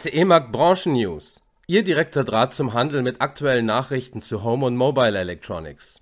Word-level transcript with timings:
CE 0.00 0.24
Markt 0.24 0.52
Branchen 0.52 0.92
News. 0.92 1.40
Ihr 1.66 1.82
direkter 1.82 2.22
Draht 2.22 2.54
zum 2.54 2.72
Handel 2.72 3.02
mit 3.02 3.20
aktuellen 3.20 3.66
Nachrichten 3.66 4.22
zu 4.22 4.44
Home 4.44 4.64
und 4.64 4.76
Mobile 4.76 5.18
Electronics. 5.18 6.00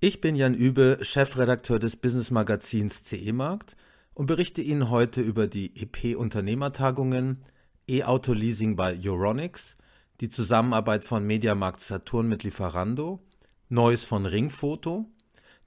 Ich 0.00 0.20
bin 0.20 0.34
Jan 0.34 0.54
Übe, 0.54 0.98
Chefredakteur 1.00 1.78
des 1.78 1.94
Business 1.94 2.32
Magazins 2.32 3.04
CE 3.04 3.32
Markt 3.32 3.76
und 4.12 4.26
berichte 4.26 4.60
Ihnen 4.60 4.90
heute 4.90 5.20
über 5.20 5.46
die 5.46 5.72
EP 5.80 6.16
Unternehmertagungen, 6.16 7.44
E-Auto 7.88 8.32
Leasing 8.32 8.74
bei 8.74 8.98
Euronics, 9.00 9.76
die 10.20 10.28
Zusammenarbeit 10.28 11.04
von 11.04 11.24
Mediamarkt 11.24 11.82
Saturn 11.82 12.26
mit 12.26 12.42
Lieferando, 12.42 13.20
Neues 13.68 14.04
von 14.04 14.26
Ringfoto, 14.26 15.06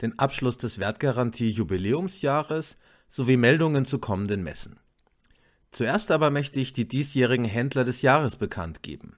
den 0.01 0.19
Abschluss 0.19 0.57
des 0.57 0.77
Wertgarantie 0.77 1.51
Jubiläumsjahres 1.51 2.75
sowie 3.07 3.37
Meldungen 3.37 3.85
zu 3.85 3.99
kommenden 3.99 4.43
Messen. 4.43 4.82
Zuerst 5.73 6.11
aber 6.11 6.29
möchte 6.29 6.59
ich 6.59 6.71
die 6.71 6.87
diesjährigen 6.87 7.45
Händler 7.45 7.83
des 7.83 8.03
Jahres 8.03 8.35
bekannt 8.35 8.83
geben. 8.83 9.17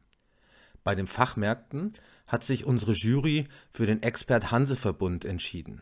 Bei 0.85 0.95
den 0.95 1.05
Fachmärkten 1.05 1.93
hat 2.27 2.45
sich 2.45 2.63
unsere 2.63 2.93
Jury 2.93 3.49
für 3.69 3.85
den 3.85 4.01
Expert 4.01 4.51
Hanseverbund 4.51 5.25
entschieden. 5.25 5.81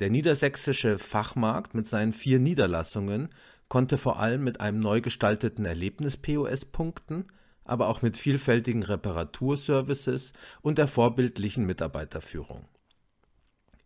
Der 0.00 0.10
niedersächsische 0.10 0.98
Fachmarkt 0.98 1.74
mit 1.74 1.88
seinen 1.88 2.12
vier 2.12 2.38
Niederlassungen 2.38 3.30
konnte 3.68 3.96
vor 3.96 4.20
allem 4.20 4.44
mit 4.44 4.60
einem 4.60 4.78
neu 4.78 5.00
gestalteten 5.00 5.64
Erlebnis-POS 5.64 6.66
punkten, 6.66 7.24
aber 7.64 7.88
auch 7.88 8.02
mit 8.02 8.18
vielfältigen 8.18 8.82
Reparaturservices 8.82 10.34
und 10.60 10.76
der 10.76 10.86
vorbildlichen 10.86 11.64
Mitarbeiterführung. 11.64 12.68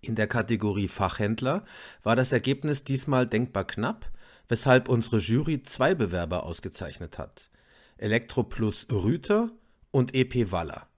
In 0.01 0.16
der 0.16 0.27
Kategorie 0.27 0.89
Fachhändler 0.89 1.65
war 2.03 2.16
das 2.16 2.33
Ergebnis 2.33 2.83
diesmal 2.83 3.29
denkbar 3.29 3.69
knapp, 3.69 4.11
weshalb 4.48 4.88
unsere 4.88 5.19
Jury 5.19 5.62
zwei 5.62 5.95
Bewerber 5.95 6.45
ausgezeichnet 6.45 7.18
hat: 7.18 7.51
Elektroplus 7.99 8.88
Rüter 8.91 9.51
und 9.91 10.15
EP 10.15 10.51
Waller. 10.51 10.88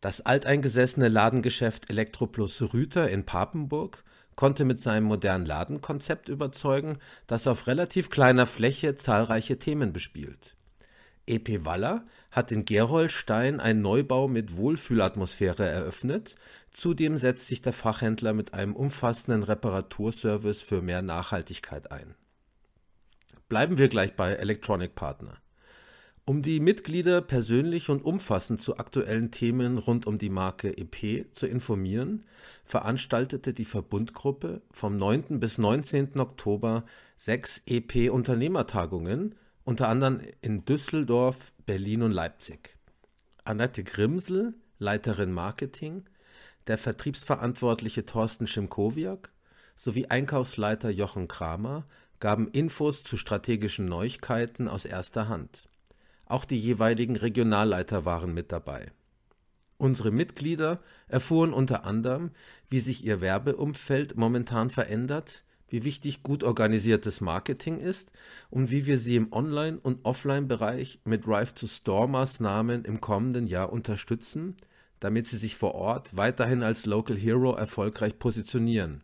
Das 0.00 0.20
alteingesessene 0.20 1.08
Ladengeschäft 1.08 1.88
Elektroplus 1.88 2.74
Rüter 2.74 3.08
in 3.08 3.24
Papenburg 3.24 4.04
konnte 4.34 4.64
mit 4.64 4.80
seinem 4.80 5.04
modernen 5.04 5.46
Ladenkonzept 5.46 6.28
überzeugen, 6.28 6.98
das 7.26 7.46
auf 7.46 7.66
relativ 7.68 8.10
kleiner 8.10 8.46
Fläche 8.46 8.96
zahlreiche 8.96 9.58
Themen 9.58 9.92
bespielt. 9.92 10.56
EP 11.26 11.64
Waller 11.64 12.04
hat 12.32 12.50
in 12.50 12.64
Gerolstein 12.64 13.60
einen 13.60 13.82
Neubau 13.82 14.26
mit 14.26 14.56
Wohlfühlatmosphäre 14.56 15.68
eröffnet, 15.68 16.34
zudem 16.72 17.16
setzt 17.16 17.46
sich 17.46 17.62
der 17.62 17.72
Fachhändler 17.72 18.32
mit 18.32 18.54
einem 18.54 18.74
umfassenden 18.74 19.44
Reparaturservice 19.44 20.62
für 20.62 20.82
mehr 20.82 21.02
Nachhaltigkeit 21.02 21.92
ein 21.92 22.16
Bleiben 23.52 23.76
wir 23.76 23.88
gleich 23.88 24.16
bei 24.16 24.32
Electronic 24.32 24.94
Partner. 24.94 25.36
Um 26.24 26.40
die 26.40 26.58
Mitglieder 26.58 27.20
persönlich 27.20 27.90
und 27.90 28.02
umfassend 28.02 28.62
zu 28.62 28.78
aktuellen 28.78 29.30
Themen 29.30 29.76
rund 29.76 30.06
um 30.06 30.16
die 30.16 30.30
Marke 30.30 30.74
EP 30.78 31.26
zu 31.34 31.46
informieren, 31.46 32.24
veranstaltete 32.64 33.52
die 33.52 33.66
Verbundgruppe 33.66 34.62
vom 34.70 34.96
9. 34.96 35.38
bis 35.38 35.58
19. 35.58 36.18
Oktober 36.18 36.86
sechs 37.18 37.60
EP-Unternehmertagungen, 37.66 39.34
unter 39.64 39.88
anderem 39.88 40.22
in 40.40 40.64
Düsseldorf, 40.64 41.52
Berlin 41.66 42.00
und 42.04 42.12
Leipzig. 42.12 42.78
Annette 43.44 43.84
Grimsel, 43.84 44.54
Leiterin 44.78 45.30
Marketing, 45.30 46.04
der 46.68 46.78
Vertriebsverantwortliche 46.78 48.06
Thorsten 48.06 48.46
Schimkowiak 48.46 49.30
sowie 49.76 50.06
Einkaufsleiter 50.06 50.88
Jochen 50.88 51.28
Kramer 51.28 51.84
gaben 52.22 52.46
Infos 52.52 53.02
zu 53.02 53.16
strategischen 53.16 53.84
Neuigkeiten 53.86 54.68
aus 54.68 54.84
erster 54.84 55.28
Hand. 55.28 55.68
Auch 56.24 56.44
die 56.44 56.56
jeweiligen 56.56 57.16
Regionalleiter 57.16 58.04
waren 58.04 58.32
mit 58.32 58.52
dabei. 58.52 58.92
Unsere 59.76 60.12
Mitglieder 60.12 60.80
erfuhren 61.08 61.52
unter 61.52 61.84
anderem, 61.84 62.30
wie 62.68 62.78
sich 62.78 63.04
ihr 63.04 63.20
Werbeumfeld 63.20 64.16
momentan 64.16 64.70
verändert, 64.70 65.42
wie 65.66 65.82
wichtig 65.82 66.22
gut 66.22 66.44
organisiertes 66.44 67.20
Marketing 67.20 67.80
ist 67.80 68.12
und 68.50 68.70
wie 68.70 68.86
wir 68.86 68.98
sie 68.98 69.16
im 69.16 69.32
Online- 69.32 69.80
und 69.82 70.04
Offline-Bereich 70.04 71.00
mit 71.02 71.26
Drive-to-Store-Maßnahmen 71.26 72.84
im 72.84 73.00
kommenden 73.00 73.48
Jahr 73.48 73.72
unterstützen, 73.72 74.56
damit 75.00 75.26
sie 75.26 75.38
sich 75.38 75.56
vor 75.56 75.74
Ort 75.74 76.16
weiterhin 76.16 76.62
als 76.62 76.86
Local 76.86 77.16
Hero 77.16 77.56
erfolgreich 77.56 78.20
positionieren, 78.20 79.02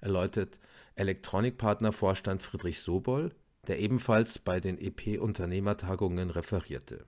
erläutert 0.00 0.60
Elektronikpartner-Vorstand 0.96 2.42
Friedrich 2.42 2.80
Sobol, 2.80 3.34
der 3.66 3.78
ebenfalls 3.78 4.38
bei 4.38 4.60
den 4.60 4.78
EP-Unternehmertagungen 4.78 6.30
referierte. 6.30 7.04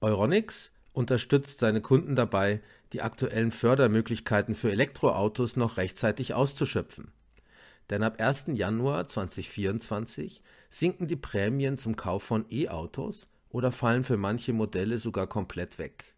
Euronics 0.00 0.72
unterstützt 0.92 1.60
seine 1.60 1.80
Kunden 1.80 2.16
dabei, 2.16 2.62
die 2.92 3.02
aktuellen 3.02 3.50
Fördermöglichkeiten 3.50 4.54
für 4.54 4.70
Elektroautos 4.70 5.56
noch 5.56 5.76
rechtzeitig 5.76 6.34
auszuschöpfen. 6.34 7.12
Denn 7.90 8.02
ab 8.02 8.20
1. 8.20 8.46
Januar 8.48 9.06
2024 9.06 10.42
sinken 10.70 11.06
die 11.06 11.16
Prämien 11.16 11.78
zum 11.78 11.96
Kauf 11.96 12.22
von 12.22 12.46
E-Autos 12.50 13.28
oder 13.50 13.72
fallen 13.72 14.04
für 14.04 14.16
manche 14.16 14.52
Modelle 14.52 14.98
sogar 14.98 15.26
komplett 15.26 15.78
weg. 15.78 16.14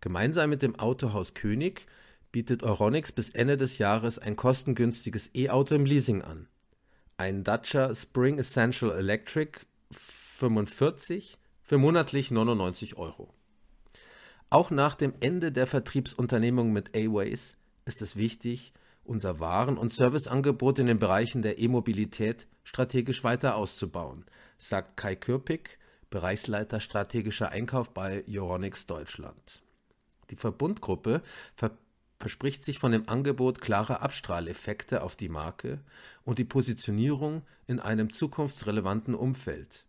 Gemeinsam 0.00 0.50
mit 0.50 0.62
dem 0.62 0.78
Autohaus 0.78 1.34
König 1.34 1.86
bietet 2.34 2.64
Euronics 2.64 3.12
bis 3.12 3.30
Ende 3.30 3.56
des 3.56 3.78
Jahres 3.78 4.18
ein 4.18 4.34
kostengünstiges 4.34 5.30
E-Auto 5.36 5.76
im 5.76 5.84
Leasing 5.84 6.22
an. 6.22 6.48
Ein 7.16 7.44
Dacia 7.44 7.94
Spring 7.94 8.40
Essential 8.40 8.90
Electric 8.90 9.60
45 9.92 11.38
für 11.62 11.78
monatlich 11.78 12.32
99 12.32 12.96
Euro. 12.96 13.32
Auch 14.50 14.72
nach 14.72 14.96
dem 14.96 15.14
Ende 15.20 15.52
der 15.52 15.68
Vertriebsunternehmung 15.68 16.72
mit 16.72 16.96
A-Ways 16.96 17.56
ist 17.84 18.02
es 18.02 18.16
wichtig, 18.16 18.72
unser 19.04 19.38
Waren- 19.38 19.78
und 19.78 19.92
Serviceangebot 19.92 20.80
in 20.80 20.88
den 20.88 20.98
Bereichen 20.98 21.42
der 21.42 21.60
E-Mobilität 21.60 22.48
strategisch 22.64 23.22
weiter 23.22 23.54
auszubauen, 23.54 24.24
sagt 24.58 24.96
Kai 24.96 25.14
Kürpik, 25.14 25.78
Bereichsleiter 26.10 26.80
strategischer 26.80 27.50
Einkauf 27.50 27.94
bei 27.94 28.24
Euronics 28.28 28.86
Deutschland. 28.86 29.62
Die 30.30 30.36
Verbundgruppe 30.36 31.22
ver 31.54 31.76
verspricht 32.18 32.62
sich 32.62 32.78
von 32.78 32.92
dem 32.92 33.08
Angebot 33.08 33.60
klare 33.60 34.00
Abstrahleffekte 34.00 35.02
auf 35.02 35.16
die 35.16 35.28
Marke 35.28 35.80
und 36.24 36.38
die 36.38 36.44
Positionierung 36.44 37.42
in 37.66 37.80
einem 37.80 38.12
zukunftsrelevanten 38.12 39.14
Umfeld. 39.14 39.86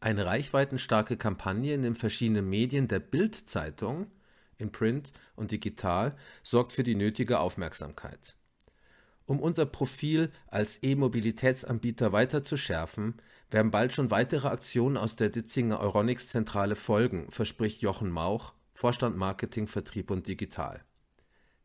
Eine 0.00 0.26
reichweitenstarke 0.26 1.16
Kampagne 1.16 1.74
in 1.74 1.82
den 1.82 1.94
verschiedenen 1.94 2.48
Medien 2.48 2.86
der 2.86 3.00
Bild-Zeitung, 3.00 4.08
in 4.58 4.70
Print 4.70 5.12
und 5.34 5.50
digital, 5.50 6.16
sorgt 6.42 6.72
für 6.72 6.82
die 6.82 6.94
nötige 6.94 7.40
Aufmerksamkeit. 7.40 8.36
Um 9.24 9.40
unser 9.40 9.66
Profil 9.66 10.30
als 10.46 10.82
E-Mobilitätsanbieter 10.82 12.12
weiter 12.12 12.44
zu 12.44 12.56
schärfen, 12.56 13.14
werden 13.50 13.72
bald 13.72 13.92
schon 13.92 14.12
weitere 14.12 14.48
Aktionen 14.48 14.96
aus 14.96 15.16
der 15.16 15.30
Ditzinger 15.30 15.80
Euronics 15.80 16.28
Zentrale 16.28 16.76
folgen, 16.76 17.30
verspricht 17.30 17.80
Jochen 17.82 18.10
Mauch, 18.10 18.54
Vorstand 18.72 19.16
Marketing, 19.16 19.66
Vertrieb 19.66 20.10
und 20.10 20.28
Digital. 20.28 20.85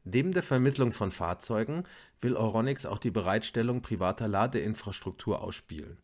Neben 0.04 0.32
der 0.32 0.44
Vermittlung 0.44 0.92
von 0.92 1.12
Fahrzeugen 1.12 1.84
will 2.20 2.36
Euronics 2.36 2.86
auch 2.86 2.98
die 2.98 3.12
Bereitstellung 3.12 3.82
privater 3.82 4.28
Ladeinfrastruktur 4.28 5.42
ausspielen, 5.42 6.00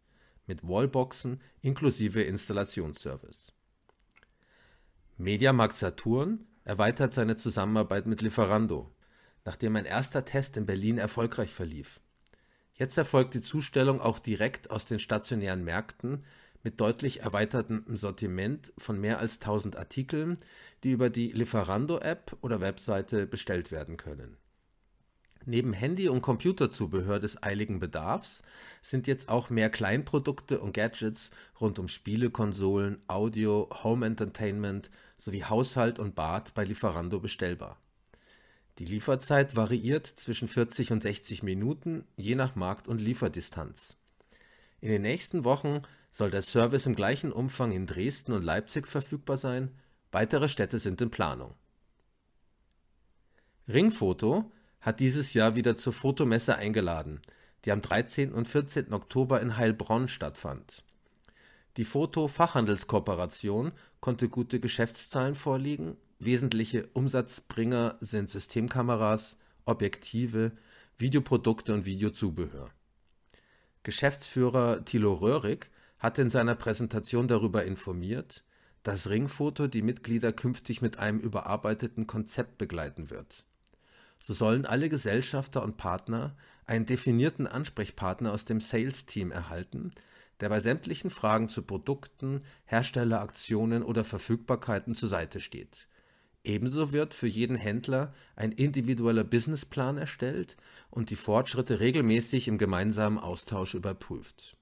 mit 0.45 0.63
Wallboxen 0.63 1.41
inklusive 1.61 2.21
Installationsservice. 2.21 3.53
Mediamarkt 5.17 5.77
Saturn 5.77 6.45
erweitert 6.63 7.13
seine 7.13 7.37
Zusammenarbeit 7.37 8.05
mit 8.05 8.21
Lieferando, 8.21 8.93
nachdem 9.45 9.75
ein 9.75 9.85
erster 9.85 10.25
Test 10.25 10.57
in 10.57 10.67
Berlin 10.67 10.99
erfolgreich 10.99 11.51
verlief. 11.51 12.00
Jetzt 12.73 12.97
erfolgt 12.97 13.33
die 13.33 13.41
Zustellung 13.41 14.00
auch 14.00 14.19
direkt 14.19 14.69
aus 14.69 14.85
den 14.85 15.00
stationären 15.00 15.63
Märkten 15.63 16.23
mit 16.67 16.81
deutlich 16.81 17.21
erweitertem 17.21 17.85
Sortiment 17.95 18.73
von 18.77 18.99
mehr 18.99 19.19
als 19.19 19.35
1000 19.35 19.77
Artikeln, 19.77 20.37
die 20.83 20.91
über 20.91 21.09
die 21.09 21.31
Lieferando-App 21.31 22.35
oder 22.41 22.59
Webseite 22.59 23.25
bestellt 23.25 23.71
werden 23.71 23.95
können. 23.95 24.35
Neben 25.45 25.71
Handy- 25.71 26.09
und 26.09 26.19
Computerzubehör 26.19 27.21
des 27.21 27.41
eiligen 27.41 27.79
Bedarfs 27.79 28.41
sind 28.81 29.07
jetzt 29.07 29.29
auch 29.29 29.49
mehr 29.49 29.69
Kleinprodukte 29.69 30.59
und 30.59 30.73
Gadgets 30.73 31.31
rund 31.61 31.79
um 31.79 31.87
Spielekonsolen, 31.87 33.01
Audio, 33.07 33.69
Home 33.81 34.05
Entertainment 34.05 34.91
sowie 35.15 35.45
Haushalt 35.45 35.99
und 35.99 36.15
Bad 36.15 36.53
bei 36.53 36.65
Lieferando 36.65 37.21
bestellbar. 37.21 37.79
Die 38.79 38.85
Lieferzeit 38.85 39.55
variiert 39.55 40.05
zwischen 40.05 40.49
40 40.49 40.91
und 40.91 41.01
60 41.01 41.43
Minuten, 41.43 42.03
je 42.17 42.35
nach 42.35 42.55
Markt- 42.55 42.89
und 42.89 42.99
Lieferdistanz. 42.99 43.95
In 44.81 44.89
den 44.89 45.03
nächsten 45.03 45.45
Wochen 45.45 45.81
soll 46.17 46.31
der 46.31 46.41
Service 46.41 46.87
im 46.87 46.95
gleichen 46.95 47.31
Umfang 47.31 47.71
in 47.71 47.85
Dresden 47.85 48.31
und 48.31 48.43
Leipzig 48.43 48.87
verfügbar 48.87 49.37
sein, 49.37 49.69
weitere 50.11 50.49
Städte 50.49 50.79
sind 50.79 50.99
in 50.99 51.11
Planung. 51.11 51.53
Ringfoto 53.67 54.51
hat 54.81 54.99
dieses 54.99 55.35
Jahr 55.35 55.53
wieder 55.55 55.77
zur 55.77 55.93
Fotomesse 55.93 56.55
eingeladen, 56.55 57.21
die 57.65 57.71
am 57.71 57.83
13. 57.83 58.33
und 58.33 58.47
14. 58.47 58.93
Oktober 58.93 59.41
in 59.41 59.57
Heilbronn 59.57 60.07
stattfand. 60.07 60.83
Die 61.77 61.85
Foto-Fachhandelskooperation 61.85 63.71
konnte 63.99 64.27
gute 64.27 64.59
Geschäftszahlen 64.59 65.35
vorliegen, 65.35 65.97
wesentliche 66.17 66.87
Umsatzbringer 66.93 67.95
sind 67.99 68.31
Systemkameras, 68.31 69.37
Objektive, 69.65 70.53
Videoprodukte 70.97 71.75
und 71.75 71.85
Videozubehör. 71.85 72.71
Geschäftsführer 73.83 74.83
Thilo 74.83 75.13
Röhrig 75.13 75.69
hat 75.99 76.19
in 76.19 76.29
seiner 76.29 76.55
Präsentation 76.55 77.27
darüber 77.27 77.65
informiert, 77.65 78.44
dass 78.83 79.09
Ringfoto 79.09 79.67
die 79.67 79.81
Mitglieder 79.81 80.31
künftig 80.31 80.81
mit 80.81 80.99
einem 80.99 81.19
überarbeiteten 81.19 82.07
Konzept 82.07 82.57
begleiten 82.57 83.09
wird. 83.09 83.45
So 84.19 84.33
sollen 84.33 84.65
alle 84.65 84.89
Gesellschafter 84.89 85.63
und 85.63 85.77
Partner 85.77 86.35
einen 86.65 86.85
definierten 86.85 87.47
Ansprechpartner 87.47 88.31
aus 88.31 88.45
dem 88.45 88.61
Sales-Team 88.61 89.31
erhalten, 89.31 89.91
der 90.39 90.49
bei 90.49 90.59
sämtlichen 90.59 91.09
Fragen 91.09 91.49
zu 91.49 91.63
Produkten, 91.63 92.41
Herstelleraktionen 92.65 93.83
oder 93.83 94.03
Verfügbarkeiten 94.03 94.95
zur 94.95 95.09
Seite 95.09 95.39
steht. 95.39 95.88
Ebenso 96.43 96.93
wird 96.93 97.13
für 97.13 97.27
jeden 97.27 97.57
Händler 97.57 98.13
ein 98.35 98.51
individueller 98.51 99.23
Businessplan 99.23 99.97
erstellt 99.97 100.55
und 100.89 101.09
die 101.09 101.15
Fortschritte 101.15 101.79
regelmäßig 101.79 102.47
im 102.47 102.57
gemeinsamen 102.57 103.17
Austausch 103.17 103.73
überprüft. 103.73 104.55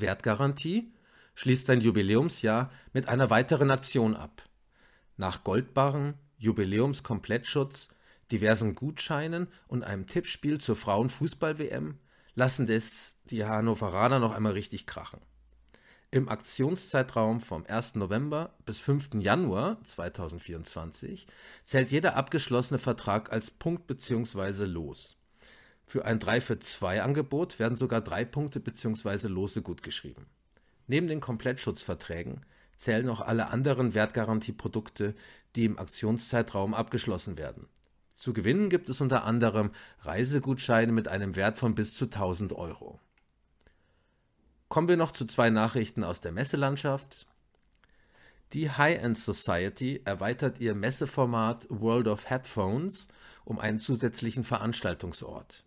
Wertgarantie 0.00 0.92
schließt 1.34 1.66
sein 1.66 1.80
Jubiläumsjahr 1.80 2.70
mit 2.92 3.08
einer 3.08 3.30
weiteren 3.30 3.70
Aktion 3.70 4.16
ab. 4.16 4.42
Nach 5.16 5.44
Goldbarren, 5.44 6.14
Jubiläumskomplettschutz, 6.38 7.88
diversen 8.30 8.74
Gutscheinen 8.74 9.48
und 9.68 9.84
einem 9.84 10.06
Tippspiel 10.06 10.58
zur 10.58 10.76
Frauenfußball-WM 10.76 11.98
lassen 12.34 12.66
das 12.66 13.16
die 13.24 13.44
Hannoveraner 13.44 14.18
noch 14.18 14.32
einmal 14.32 14.52
richtig 14.52 14.86
krachen. 14.86 15.20
Im 16.10 16.28
Aktionszeitraum 16.28 17.40
vom 17.40 17.66
1. 17.66 17.96
November 17.96 18.54
bis 18.64 18.78
5. 18.78 19.14
Januar 19.14 19.82
2024 19.84 21.26
zählt 21.64 21.90
jeder 21.90 22.16
abgeschlossene 22.16 22.78
Vertrag 22.78 23.32
als 23.32 23.50
Punkt 23.50 23.86
bzw. 23.86 24.64
Los. 24.64 25.16
Für 25.88 26.04
ein 26.04 26.18
3 26.18 26.40
für 26.40 26.58
2 26.58 27.00
Angebot 27.02 27.60
werden 27.60 27.76
sogar 27.76 28.00
drei 28.00 28.24
Punkte 28.24 28.58
bzw. 28.58 29.28
Lose 29.28 29.62
gutgeschrieben. 29.62 30.26
Neben 30.88 31.06
den 31.06 31.20
Komplettschutzverträgen 31.20 32.44
zählen 32.76 33.08
auch 33.08 33.20
alle 33.20 33.50
anderen 33.50 33.94
Wertgarantieprodukte, 33.94 35.14
die 35.54 35.64
im 35.64 35.78
Aktionszeitraum 35.78 36.74
abgeschlossen 36.74 37.38
werden. 37.38 37.68
Zu 38.16 38.32
gewinnen 38.32 38.68
gibt 38.68 38.88
es 38.88 39.00
unter 39.00 39.24
anderem 39.24 39.70
Reisegutscheine 40.00 40.90
mit 40.90 41.06
einem 41.06 41.36
Wert 41.36 41.56
von 41.56 41.76
bis 41.76 41.94
zu 41.94 42.06
1000 42.06 42.52
Euro. 42.52 42.98
Kommen 44.68 44.88
wir 44.88 44.96
noch 44.96 45.12
zu 45.12 45.24
zwei 45.24 45.50
Nachrichten 45.50 46.02
aus 46.02 46.20
der 46.20 46.32
Messelandschaft. 46.32 47.28
Die 48.52 48.70
High-End 48.70 49.18
Society 49.18 50.02
erweitert 50.04 50.58
ihr 50.58 50.74
Messeformat 50.74 51.66
World 51.68 52.08
of 52.08 52.28
Headphones 52.28 53.06
um 53.44 53.60
einen 53.60 53.78
zusätzlichen 53.78 54.42
Veranstaltungsort. 54.42 55.65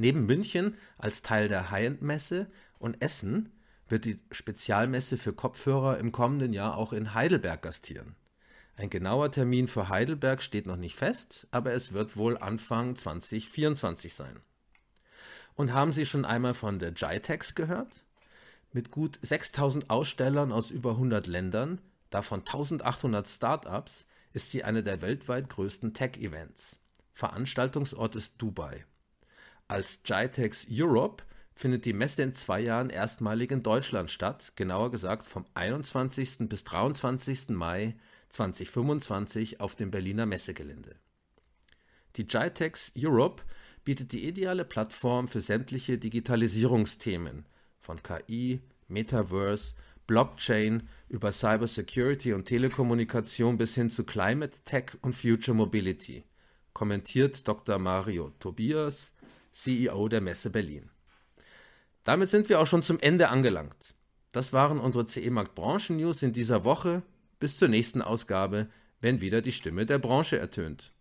Neben 0.00 0.26
München 0.26 0.76
als 0.96 1.22
Teil 1.22 1.48
der 1.48 1.72
High-End-Messe 1.72 2.46
und 2.78 3.02
Essen 3.02 3.52
wird 3.88 4.04
die 4.04 4.20
Spezialmesse 4.30 5.16
für 5.16 5.32
Kopfhörer 5.32 5.98
im 5.98 6.12
kommenden 6.12 6.52
Jahr 6.52 6.76
auch 6.76 6.92
in 6.92 7.14
Heidelberg 7.14 7.62
gastieren. 7.62 8.14
Ein 8.76 8.90
genauer 8.90 9.32
Termin 9.32 9.66
für 9.66 9.88
Heidelberg 9.88 10.40
steht 10.40 10.68
noch 10.68 10.76
nicht 10.76 10.94
fest, 10.94 11.48
aber 11.50 11.72
es 11.72 11.94
wird 11.94 12.16
wohl 12.16 12.38
Anfang 12.38 12.94
2024 12.94 14.14
sein. 14.14 14.38
Und 15.56 15.72
haben 15.72 15.92
Sie 15.92 16.06
schon 16.06 16.24
einmal 16.24 16.54
von 16.54 16.78
der 16.78 16.92
GITEX 16.92 17.56
gehört? 17.56 18.04
Mit 18.70 18.92
gut 18.92 19.18
6000 19.22 19.90
Ausstellern 19.90 20.52
aus 20.52 20.70
über 20.70 20.92
100 20.92 21.26
Ländern, 21.26 21.80
davon 22.10 22.42
1800 22.42 23.26
Startups, 23.26 24.06
ist 24.32 24.52
sie 24.52 24.62
eine 24.62 24.84
der 24.84 25.02
weltweit 25.02 25.48
größten 25.48 25.92
Tech-Events. 25.92 26.78
Veranstaltungsort 27.14 28.14
ist 28.14 28.34
Dubai. 28.38 28.84
Als 29.70 30.02
GITEX 30.02 30.66
Europe 30.70 31.24
findet 31.54 31.84
die 31.84 31.92
Messe 31.92 32.22
in 32.22 32.32
zwei 32.32 32.60
Jahren 32.60 32.88
erstmalig 32.88 33.50
in 33.50 33.62
Deutschland 33.62 34.10
statt, 34.10 34.54
genauer 34.56 34.90
gesagt 34.90 35.26
vom 35.26 35.44
21. 35.52 36.48
bis 36.48 36.64
23. 36.64 37.50
Mai 37.50 37.94
2025 38.30 39.60
auf 39.60 39.76
dem 39.76 39.90
Berliner 39.90 40.24
Messegelände. 40.24 40.96
Die 42.16 42.26
GITEX 42.26 42.92
Europe 42.96 43.42
bietet 43.84 44.12
die 44.12 44.26
ideale 44.26 44.64
Plattform 44.64 45.28
für 45.28 45.42
sämtliche 45.42 45.98
Digitalisierungsthemen 45.98 47.44
von 47.78 48.02
KI, 48.02 48.62
Metaverse, 48.86 49.74
Blockchain 50.06 50.88
über 51.10 51.30
Cybersecurity 51.30 52.32
und 52.32 52.46
Telekommunikation 52.46 53.58
bis 53.58 53.74
hin 53.74 53.90
zu 53.90 54.04
Climate 54.04 54.60
Tech 54.64 54.92
und 55.02 55.14
Future 55.14 55.54
Mobility, 55.54 56.24
kommentiert 56.72 57.46
Dr. 57.46 57.78
Mario 57.78 58.30
Tobias, 58.38 59.12
CEO 59.62 60.08
der 60.08 60.20
Messe 60.20 60.50
Berlin. 60.50 60.90
Damit 62.04 62.28
sind 62.28 62.48
wir 62.48 62.60
auch 62.60 62.66
schon 62.66 62.82
zum 62.82 63.00
Ende 63.00 63.28
angelangt. 63.28 63.94
Das 64.32 64.52
waren 64.52 64.78
unsere 64.78 65.06
CE 65.06 65.30
Markt 65.30 65.54
Branchen 65.54 65.96
News 65.96 66.22
in 66.22 66.32
dieser 66.32 66.64
Woche. 66.64 67.02
Bis 67.40 67.56
zur 67.56 67.68
nächsten 67.68 68.00
Ausgabe, 68.00 68.68
wenn 69.00 69.20
wieder 69.20 69.42
die 69.42 69.52
Stimme 69.52 69.84
der 69.84 69.98
Branche 69.98 70.38
ertönt. 70.38 70.92